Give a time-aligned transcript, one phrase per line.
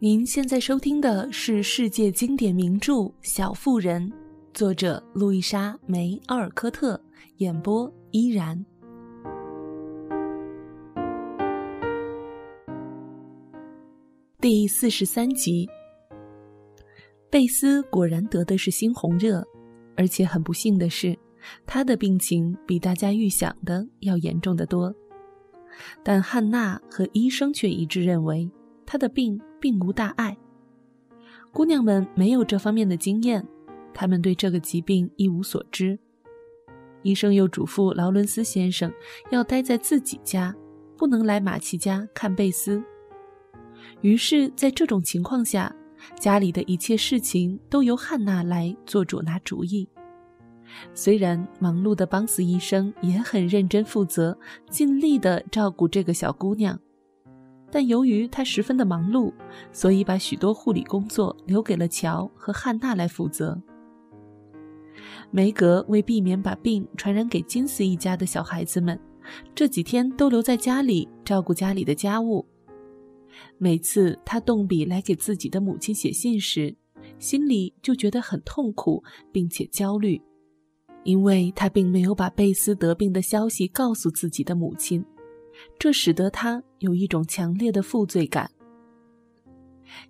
[0.00, 4.08] 您现在收听的是世界经典名著《小妇人》，
[4.54, 7.00] 作者路易莎·梅·奥尔科特，
[7.38, 8.64] 演播依然。
[14.40, 15.68] 第四十三集，
[17.28, 19.44] 贝斯果然得的是猩红热，
[19.96, 21.18] 而且很不幸的是，
[21.66, 24.94] 他的病情比大家预想的要严重的多。
[26.04, 28.48] 但汉娜和医生却一致认为，
[28.90, 30.34] 他的病并无大碍。
[31.52, 33.46] 姑娘们没有这方面的经验，
[33.92, 35.98] 她们对这个疾病一无所知。
[37.02, 38.90] 医生又嘱咐劳伦斯先生
[39.30, 40.56] 要待在自己家，
[40.96, 42.82] 不能来马奇家看贝斯。
[44.00, 45.70] 于是，在这种情况下，
[46.18, 49.86] 家里的一切事情都由汉娜来做主拿主意。
[50.94, 54.38] 虽然忙碌的邦斯医生也很认真负责，
[54.70, 56.78] 尽力地照顾这个小姑娘，
[57.70, 59.32] 但由于他十分的忙碌，
[59.72, 63.60] 所以把许多护理工作留给了乔和汉娜来负责。
[65.30, 68.98] 梅格为避免把病传染给金斯一家的小孩子们，
[69.54, 72.46] 这几天都留在家里照顾家里的家务。
[73.58, 76.74] 每次他动笔来给自己的母亲写信时，
[77.18, 80.20] 心里就觉得很痛苦，并且焦虑，
[81.04, 85.04] 因为他并没有把贝斯得病的消息告诉自己的母亲，
[85.78, 88.50] 这使得他有一种强烈的负罪感。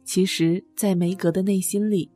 [0.04, 2.10] 其实，在梅格的内心里，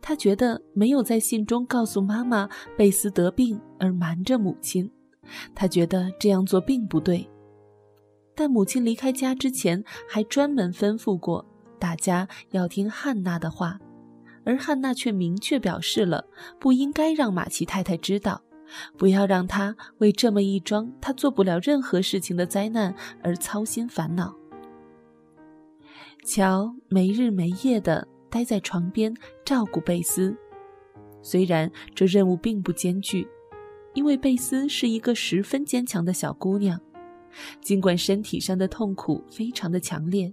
[0.00, 4.90] 他觉得没有在信中告诉妈妈贝斯得病而瞒着母亲，
[5.54, 7.28] 他觉得这样做并不对。
[8.34, 11.44] 但母亲离开家之前，还专门吩咐过
[11.78, 13.80] 大家要听汉娜的话，
[14.44, 16.24] 而汉娜却明确表示了
[16.60, 18.42] 不应该让马奇太太知道，
[18.96, 24.34] 不要让她为这么一桩她做不了任何事情的灾难而操心烦恼。
[26.24, 30.36] 乔没日没夜地待在床边照顾贝斯，
[31.22, 33.26] 虽然这任务并不艰巨，
[33.94, 36.78] 因为贝斯是一个十分坚强的小姑娘。
[37.60, 40.32] 尽管身体上的痛苦非常的强烈，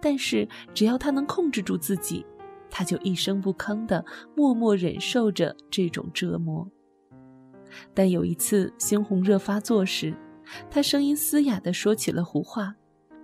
[0.00, 2.24] 但是只要他能控制住自己，
[2.70, 4.04] 他就一声不吭地
[4.34, 6.68] 默默忍受着这种折磨。
[7.94, 10.14] 但有一次猩红热发作时，
[10.70, 12.74] 他声音嘶哑地说起了胡话，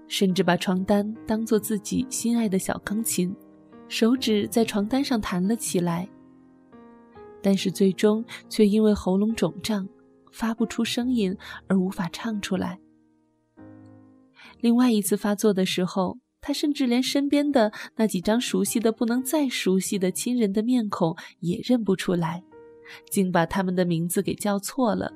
[0.09, 3.35] 甚至把床单当作自己心爱的小钢琴，
[3.89, 6.09] 手指在床单上弹了起来。
[7.43, 9.89] 但是最终却因为喉咙肿胀，
[10.33, 11.37] 发不出声音
[11.69, 12.79] 而无法唱出来。
[14.61, 22.43] 另外一次发作的时候，他甚至连身边的那几张熟悉的不能再熟悉的亲人的面孔也认不出来，
[23.11, 25.13] 竟把他们的名字给叫错了，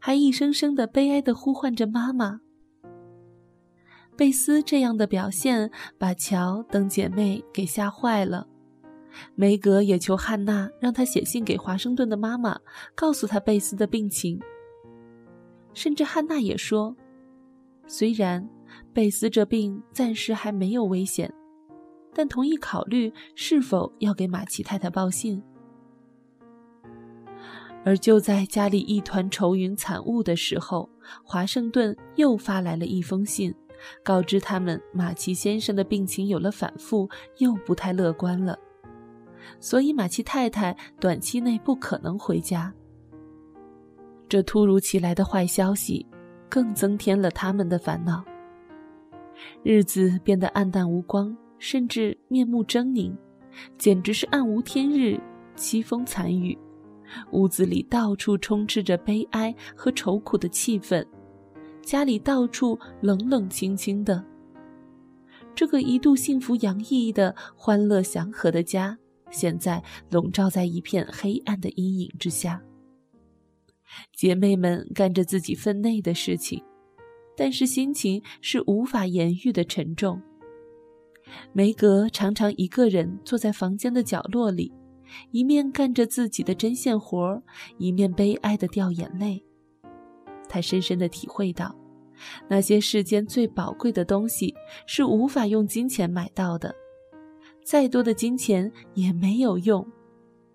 [0.00, 2.40] 还一声声的悲哀的呼唤着妈妈。
[4.16, 8.46] 贝斯这样的表现把乔等姐妹给吓坏了，
[9.34, 12.60] 梅格也求汉娜让她写信给华盛顿的妈妈，
[12.94, 14.40] 告诉她贝斯的病情。
[15.72, 16.96] 甚至汉娜也说，
[17.86, 18.48] 虽然。
[18.92, 21.32] 贝斯这病暂时还没有危险，
[22.12, 25.42] 但同意考虑是否要给马奇太太报信。
[27.88, 30.90] 而就在家里一团愁云惨雾的时候，
[31.24, 33.54] 华盛顿又发来了一封信，
[34.04, 38.58] 告知他们马奇先生的病情有了反复，又不太乐观了，
[39.58, 42.70] 所以马奇太太短期内不可能回家。
[44.28, 46.04] 这突如其来的坏消息，
[46.46, 48.22] 更增添了他们的烦恼。
[49.62, 53.16] 日子变得暗淡无光，甚至面目狰狞，
[53.78, 55.18] 简直是暗无天日，
[55.56, 56.58] 凄风惨雨。
[57.32, 61.06] 屋子里到处充斥着悲哀和愁苦的气氛，
[61.82, 64.24] 家里到处冷冷清清的。
[65.54, 68.96] 这个一度幸福洋溢的、欢乐祥和的家，
[69.30, 72.62] 现在笼罩在一片黑暗的阴影之下。
[74.14, 76.62] 姐妹们干着自己分内的事情。
[77.40, 80.20] 但是心情是无法言喻的沉重。
[81.52, 84.72] 梅格常常一个人坐在房间的角落里，
[85.30, 87.42] 一面干着自己的针线活儿
[87.76, 89.44] 一面悲哀的掉眼泪。
[90.48, 91.74] 他深深的体会到，
[92.48, 94.54] 那些世间最宝贵的东西
[94.86, 96.74] 是无法用金钱买到的，
[97.64, 99.86] 再多的金钱也没有用，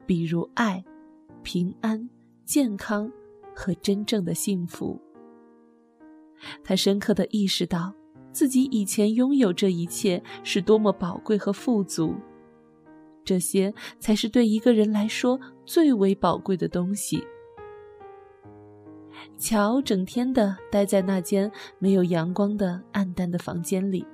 [0.06, 0.84] 比如爱、
[1.44, 2.10] 平安、
[2.44, 3.12] 健康
[3.56, 5.00] 和真正的幸福。
[6.64, 7.94] 他深刻的意识到，
[8.32, 12.16] 自己以前拥有这一切是多么宝贵和富足，
[13.24, 17.24] 这些才是对一个人来说最为宝贵的东西。
[19.38, 24.06] 乔整天的待在那间没有阳光的暗淡的房间里，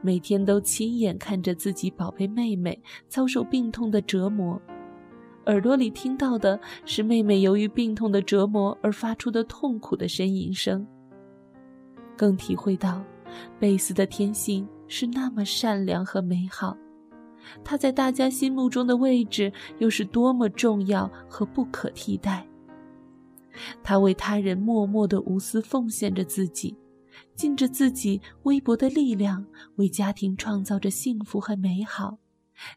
[0.00, 4.60] 每天都亲眼看着自己宝贝妹妹遭受病痛的折磨，
[5.46, 10.86] 耳朵里听到的是妹妹由于病痛的折磨而发出的痛苦的呻吟声，
[12.16, 13.04] 更体会到
[13.58, 16.76] 贝斯的天性是那么善良和美好，
[17.64, 22.46] 她在大家心目中的位置又是多么重要和不可替代。
[23.82, 26.76] 她为他人默默的无私奉献着自己。
[27.36, 29.46] 尽着自己微薄的力量，
[29.76, 32.18] 为家庭创造着幸福和美好，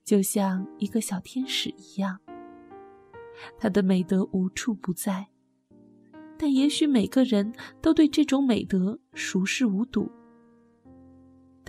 [0.04, 2.20] 就像一个小天使一样。
[3.58, 5.28] 他的美德无处不在，
[6.38, 10.08] 但也许每个人都对这种美德熟视无睹。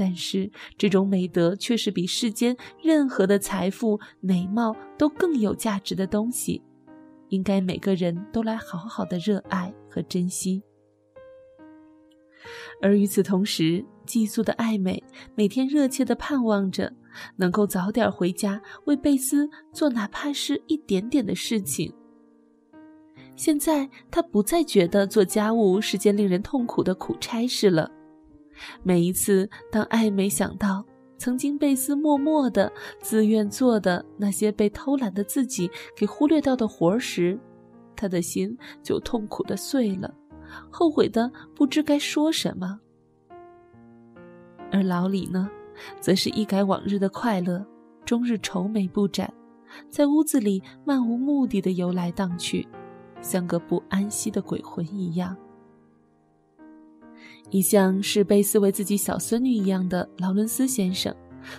[0.01, 6.63] 但是，这种美德却是比世间任何的财富、美貌都更有价值的东西，
[7.31, 10.63] 应该每个人都来好好的热爱和珍惜。
[12.81, 15.03] 而与此同时，寄宿的艾美
[15.35, 16.95] 每天热切地盼望着
[17.35, 21.93] 能够早点回家，为贝斯做哪怕是一点点的事情。
[23.35, 27.91] 现在，他不再觉得做家务是件令人痛苦的苦差事了。
[28.83, 30.85] 每一次，当艾美想到
[31.17, 37.39] 曾经贝斯默默的、自愿做的那些被偷懒的自己给忽略掉的活儿时，
[37.97, 40.15] 他的心就痛苦的碎了。
[40.71, 42.81] 后悔的不知该说什么，
[44.71, 45.51] 而老李呢，
[46.01, 47.67] 则是一改往日的快乐，
[48.05, 49.33] 终日愁眉不展，
[49.91, 52.67] 在屋子里漫无目的的游来荡去，
[53.21, 55.37] 像个不安息的鬼魂一样。
[57.51, 61.15] 一向视贝斯为自己小孙女一样的劳伦斯先生，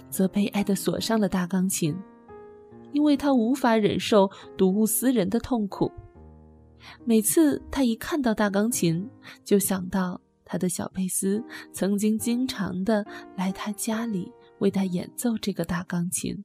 [0.10, 1.96] 则悲哀的锁上了大钢琴，
[2.92, 5.92] 因为他无法忍受睹物思人的痛苦。
[7.04, 9.10] 每次他一看到大钢琴，
[9.44, 11.44] 就想到他的小贝斯
[11.74, 13.06] 曾经经常的
[13.36, 16.44] 来他家里为他演奏这个大钢琴，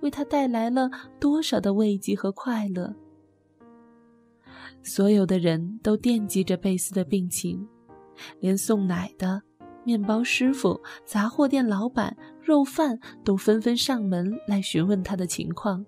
[0.00, 0.90] 为他带来了
[1.20, 2.94] 多少的慰藉和快乐。
[4.82, 7.64] 所有的人都惦记着贝斯的病情，
[8.40, 9.42] 连送奶的、
[9.84, 15.84] 面包师傅、杂货店老板、肉贩都纷纷上门来询问他的情况。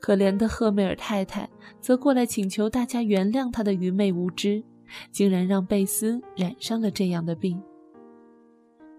[0.00, 1.48] 可怜的赫梅尔太太
[1.80, 4.64] 则过来请求大家原谅她的愚昧无知，
[5.12, 7.62] 竟然让贝斯染上了这样的病。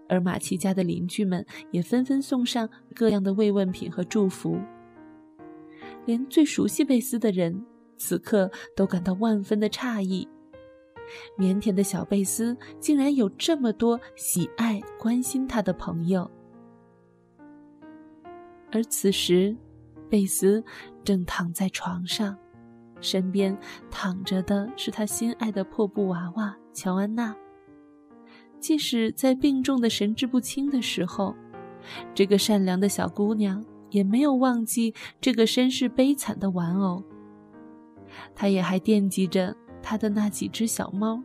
[0.08, 4.58] 而马奇家的邻居们也纷纷送上各样的慰问品和祝福。
[6.06, 7.64] 连最熟悉贝斯的人，
[7.96, 10.26] 此刻都感到万分的诧异：
[11.38, 16.30] 腼腆的小贝斯竟然有这么多喜爱、关心他的朋友。
[18.70, 19.56] 而此时，
[20.08, 20.62] 贝斯
[21.04, 22.36] 正躺在床上，
[23.00, 23.56] 身边
[23.90, 27.34] 躺着的是他心爱的破布娃娃乔安娜。
[28.58, 31.34] 即使在病重的神志不清的时候，
[32.14, 37.02] 这个善良的小姑娘也没有忘记这个身世悲惨的玩偶。
[38.34, 41.22] 她也还惦记着他的那几只小猫，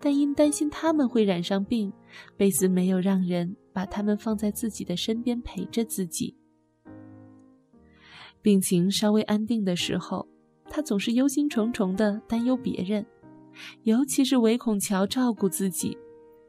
[0.00, 1.92] 但因担心它们会染上病，
[2.36, 6.36] 贝斯没有让人把它们放在自己的身边陪着自己。
[8.40, 10.26] 病情稍微安定的时候，
[10.70, 13.04] 他总是忧心忡忡地担忧别人，
[13.82, 15.98] 尤其是唯恐乔照顾自己，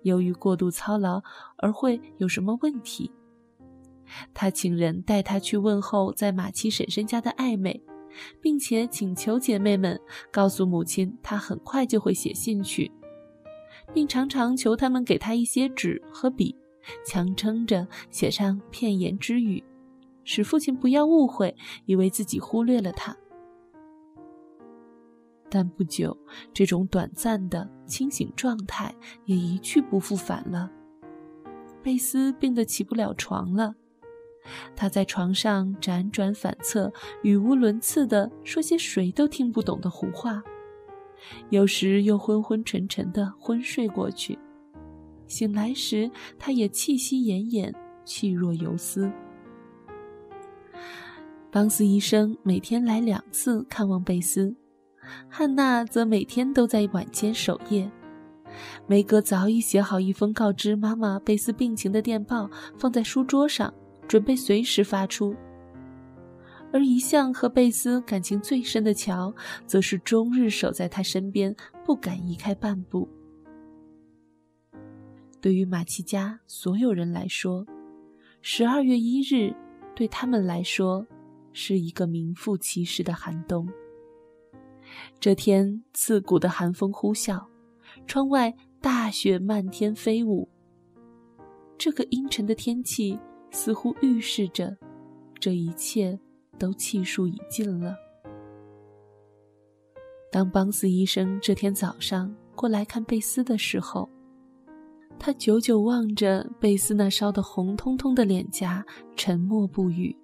[0.04, 1.22] 由于过度操劳
[1.58, 3.12] 而会有什么问题。
[4.34, 7.82] 他请人带他去问候在马七婶婶家的艾美，
[8.42, 10.00] 并且请求姐妹们
[10.32, 12.92] 告诉母亲，她很快就会写信去，
[13.94, 16.56] 并常常求他们给她一些纸和笔，
[17.06, 19.63] 强撑着写上片言之语。
[20.24, 23.18] 使父亲不要误会，以为自己忽略了他。
[25.50, 26.16] 但不久，
[26.54, 28.94] 这种短暂的清醒状态
[29.25, 30.70] 也一去不复返了。
[31.82, 33.74] 贝斯病得起不了床了，
[34.75, 36.91] 他在床上辗转反侧，
[37.24, 40.41] 语无伦次地说些谁都听不懂的胡话，
[41.50, 44.38] 有时又昏昏沉沉地昏睡过去。
[45.27, 49.12] 醒来时，他也气息奄奄，气若游丝。
[51.51, 54.56] 邦斯医生每天来两次看望贝斯，
[55.27, 57.91] 汉娜则每天都在晚间守夜。
[58.88, 63.72] 梅格早已写好一封告知妈妈贝斯病情的电报，放在书桌上，
[64.10, 65.34] 准备随时发出。
[66.74, 69.34] 而一向和贝斯感情最深的乔，
[69.66, 73.08] 则是终日守在他身边，不敢移开半步。
[75.39, 77.66] 对于马奇家所有人来说，
[78.42, 79.56] 十二月一日
[79.96, 81.08] 对他们来说。
[81.51, 83.68] 是一个名副其实的寒冬。
[85.20, 87.44] 这天，刺骨的寒风呼啸，
[88.06, 90.48] 窗外大雪漫天飞舞。
[91.75, 93.20] 这个阴沉的天气
[93.51, 94.75] 似乎预示着，
[95.39, 96.18] 这一切
[96.58, 97.96] 都气数已尽了。
[100.32, 104.08] 当邦斯医生这天早上过来看贝斯的时候，
[105.18, 110.15] 他久久望着贝斯那烧得红彤彤的脸颊，沉默不语。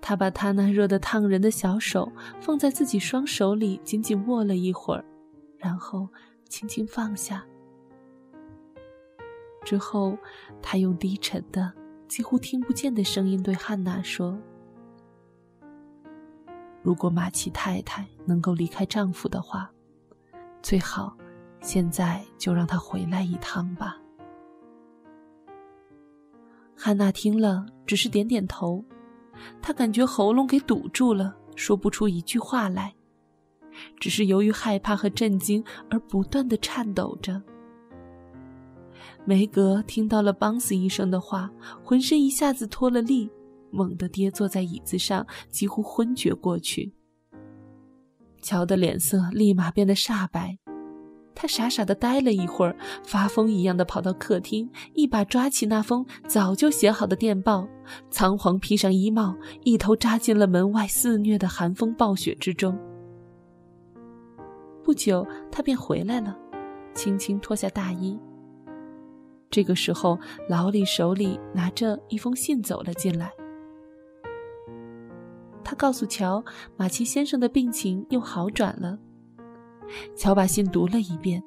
[0.00, 2.10] 他把他那热得烫人的小手
[2.40, 5.04] 放在自己双手里，紧紧握了一会儿，
[5.56, 6.08] 然后
[6.48, 7.46] 轻轻放下。
[9.64, 10.16] 之后，
[10.60, 11.72] 他用低沉的、
[12.08, 14.38] 几乎听不见的声音对汉娜说
[16.82, 19.70] ：“如果马奇太太能够离开丈夫的话，
[20.62, 21.16] 最好
[21.60, 23.96] 现在就让他回来一趟吧。”
[26.76, 28.84] 汉娜听了，只是点点头。
[29.60, 32.94] 她感觉喉咙给堵住了，说不出一句话来，
[33.98, 37.40] 只是由于害怕和震惊而不断的颤抖着。
[39.24, 41.50] 梅格听到了邦斯医生的话，
[41.84, 43.30] 浑身一下子脱了力，
[43.70, 46.92] 猛地跌坐在椅子上，几乎昏厥过去。
[48.40, 50.58] 乔的脸色立马变得煞白，
[51.36, 57.68] 他傻傻的呆了一会儿，发疯一样的跑到客厅，一把抓起那封早就写好的电报，
[58.10, 62.76] 仓皇披上衣帽，一头扎进了门外肆虐的寒风暴雪之中。
[64.82, 66.36] 不久，他便回来了，
[66.92, 68.18] 轻轻脱下大衣。
[69.52, 70.18] 这个时候，
[70.48, 73.30] 老李手里拿着一封信走了进来。
[75.62, 76.42] 他告诉乔，
[76.76, 78.98] 马奇先生的病情又好转了。
[80.16, 81.42] 乔把信读了一遍，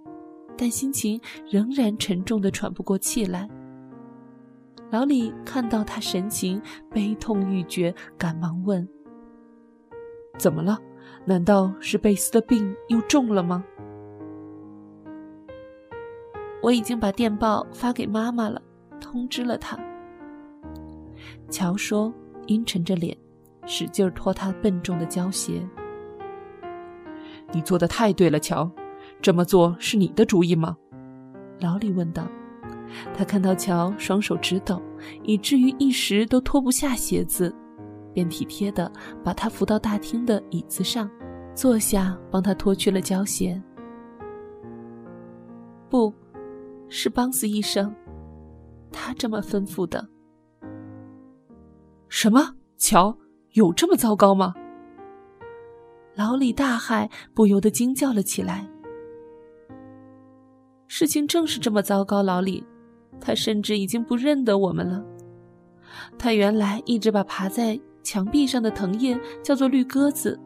[0.55, 1.19] 但心情
[1.50, 3.50] 仍然沉重的喘不过气来。
[4.91, 8.88] 老李看到他神情悲痛欲绝，赶忙问
[10.38, 10.77] ：“怎么了？
[11.25, 13.65] 难道是贝斯的病又重了吗？”
[16.65, 18.60] 我已经把电报发给妈妈了，
[19.00, 19.77] 通知了她。
[21.48, 22.12] 乔说，
[22.48, 23.15] 阴沉着脸，
[23.67, 25.62] 使劲拖他笨重的胶鞋。
[27.51, 28.67] 你做的太对了，乔，
[29.22, 30.75] 这么做是你的主意吗？
[31.60, 32.27] 老李问道。
[33.13, 34.81] 他看到乔双手直抖，
[35.22, 37.53] 以至于一时都脱不下鞋子，
[38.12, 38.91] 便体贴的
[39.24, 41.07] 把他扶到大厅的椅子上，
[41.53, 43.62] 坐下帮他脱去了胶鞋。
[45.91, 46.12] 不。
[46.89, 47.94] 是邦斯医生，
[48.92, 50.08] 他这么吩咐的。
[52.08, 52.56] 什么？
[52.77, 53.18] 乔，
[53.54, 54.54] 有这么糟糕吗？
[56.13, 58.70] 老李大骇，不由得惊叫了起来。
[60.88, 62.63] 事情正是这么糟糕，老李，
[63.20, 65.04] 他甚至已经不认得我们了。
[66.18, 70.39] 他原来一直把爬在墙壁上的藤叶叫做绿鸽子，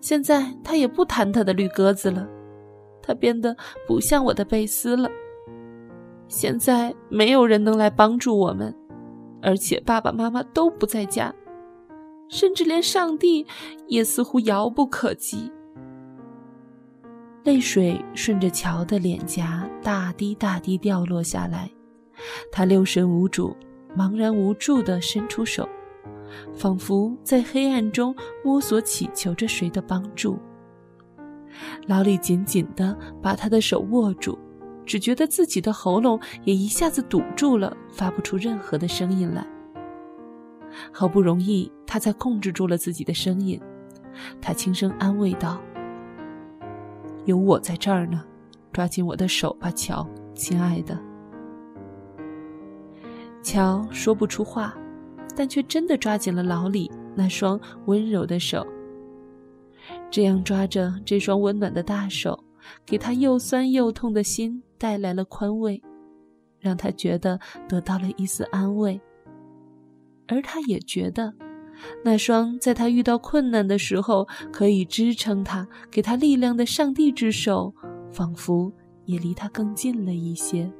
[0.00, 2.28] 现在他也不谈他的绿鸽子了，
[3.02, 5.08] 他变得不像我的贝斯了。
[6.28, 8.74] 现在没有人能来帮助我们，
[9.42, 11.34] 而且爸爸妈妈都不在家，
[12.28, 13.46] 甚至连上帝
[13.86, 15.50] 也似乎遥不可及。
[17.44, 21.70] 泪水顺着乔的脸颊大滴大滴掉落下来，
[22.52, 23.56] 他六神无主、
[23.96, 25.66] 茫然无助地伸出手，
[26.52, 30.38] 仿佛在黑暗中摸索祈求着谁的帮助。
[31.86, 34.38] 老李紧紧地把他的手握住。
[34.88, 39.46] 只觉得自己的喉咙也一下子堵住了，发不出任何的声音来。
[40.90, 43.60] 好不容易，他才控制住了自己的声音。
[44.40, 45.60] 他轻声安慰道
[47.26, 48.24] ：“有我在这儿呢，
[48.72, 50.98] 抓紧我的手吧，乔，亲爱的。”
[53.44, 54.74] 乔说不出话，
[55.36, 58.66] 但却真的抓紧了老李那双温柔的手。
[60.10, 62.42] 这样抓着这双温暖的大手，
[62.86, 64.62] 给他又酸又痛的心。
[64.78, 65.82] 带来了宽慰，
[66.60, 69.00] 让他觉得得到了一丝安慰。
[70.26, 71.34] 而他也觉得，
[72.04, 77.74] 那双在他遇到困难的时候可以支撑他、给他力量的上帝之手，
[78.12, 78.72] 仿佛
[79.04, 80.70] 也离他更近了一些。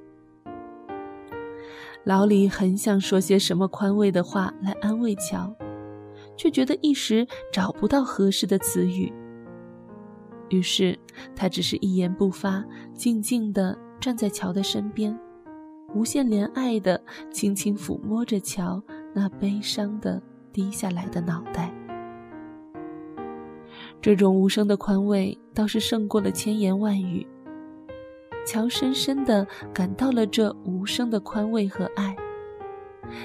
[2.05, 5.55] 老李很想说些什么宽慰的话来安慰乔，
[6.37, 9.13] 却觉得一时找不到合适的词语。
[10.51, 10.99] 于是，
[11.37, 12.65] 他只是一言不发，
[12.95, 13.79] 静静地。
[14.01, 15.19] 站在乔的身边，
[15.95, 17.01] 无限怜爱的
[17.31, 21.73] 轻轻抚摸着乔那悲伤的低下来的脑袋。
[24.01, 27.27] 这种无声的宽慰倒是胜过了千言万语。
[28.47, 32.17] 乔深深的感到了这无声的宽慰和爱，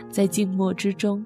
[0.10, 1.26] 在静默之中，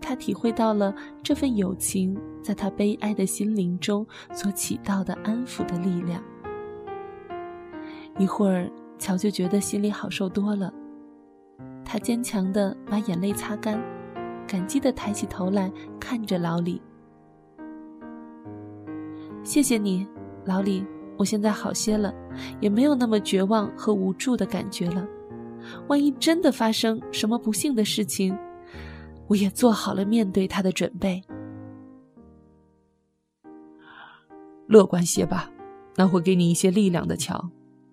[0.00, 6.22] 他体会到了这份友情在他悲哀的心灵中所起到的安抚的力量。
[8.18, 10.72] 一会儿，乔就觉得心里好受多了，
[11.84, 13.82] 他坚强的把眼泪擦干，
[14.46, 16.80] 感激的抬起头来看着老李。
[19.42, 20.06] 谢谢你，
[20.44, 20.84] 老李，
[21.16, 22.14] 我现在好些了，
[22.60, 25.06] 也没有那么绝望和无助的感觉了。
[25.88, 28.36] 万一真的发生什么不幸的事情，
[29.26, 31.22] 我也做好了面对他的准备。
[34.66, 35.50] 乐观些吧，
[35.96, 37.16] 那会给你一些力量的。
[37.16, 37.50] 乔，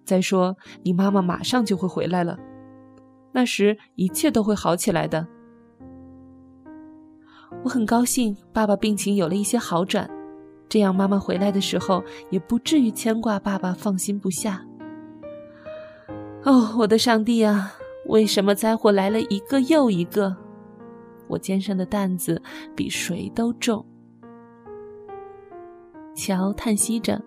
[0.09, 2.35] 再说你妈妈马上就会回来了，
[3.31, 5.27] 那时一切都会好起来的。
[7.63, 10.09] 我很高兴爸爸病情有了一些好转，
[10.67, 14.65] 这样妈妈回来的时候也不至于牵挂爸爸，放心不下。
[16.43, 17.73] 哦，我的上帝啊！
[18.07, 20.35] 为什么灾祸来了一个又一个？
[21.27, 22.41] 我肩上的担子
[22.75, 23.85] 比谁都重。
[26.15, 27.21] 乔叹息着，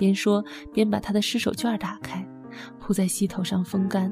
[0.00, 0.42] 边说
[0.72, 2.26] 边把他的湿手绢打开，
[2.78, 4.10] 铺在膝头上风干。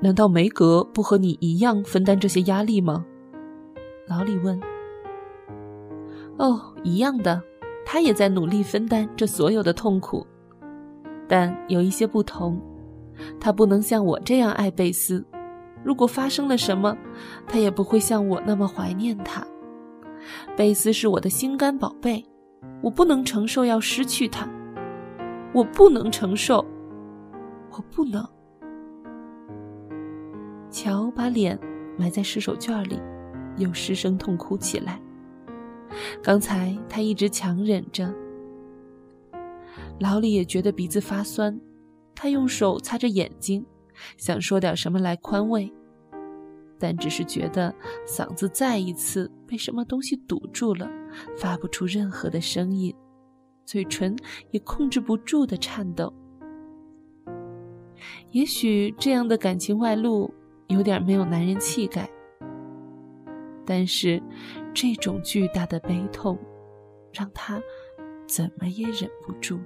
[0.00, 3.04] 难道梅格不和你一样分担这些压力吗？
[4.06, 4.58] 老李问。
[6.38, 7.42] 哦，一样的，
[7.84, 10.24] 他也在努力分担这所有的痛苦。
[11.26, 12.62] 但有一些不同，
[13.40, 15.26] 他不能像我这样爱贝斯。
[15.82, 16.96] 如果发生了什么，
[17.48, 19.44] 他也不会像我那么怀念他。
[20.56, 22.24] 贝斯是我的心肝宝贝，
[22.82, 24.48] 我不能承受要失去他。
[25.52, 26.64] 我不能承受，
[27.70, 28.26] 我不能。
[30.70, 31.58] 乔把脸
[31.96, 33.00] 埋在湿手绢里，
[33.56, 35.00] 又失声痛哭起来。
[36.22, 38.14] 刚才他一直强忍着。
[39.98, 41.58] 老李也觉得鼻子发酸，
[42.14, 43.64] 他用手擦着眼睛，
[44.18, 45.72] 想说点什么来宽慰，
[46.78, 47.74] 但只是觉得
[48.06, 50.88] 嗓子再一次被什么东西堵住了，
[51.36, 52.94] 发不出任何的声音，
[53.64, 54.16] 嘴唇
[54.50, 56.12] 也控制不住的颤抖。
[58.30, 60.32] 也许这样的感情外露
[60.68, 62.08] 有点没有男人气概，
[63.66, 64.22] 但是
[64.72, 66.38] 这种巨大的悲痛，
[67.12, 67.60] 让他
[68.26, 69.58] 怎么也忍不住。